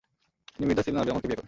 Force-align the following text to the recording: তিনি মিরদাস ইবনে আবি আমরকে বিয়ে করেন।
তিনি 0.55 0.65
মিরদাস 0.69 0.85
ইবনে 0.89 0.99
আবি 1.03 1.11
আমরকে 1.11 1.27
বিয়ে 1.27 1.35
করেন। 1.35 1.39